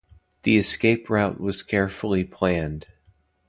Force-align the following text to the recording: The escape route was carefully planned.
The 0.41 0.57
escape 0.57 1.11
route 1.11 1.39
was 1.39 1.61
carefully 1.61 2.23
planned. 2.23 2.87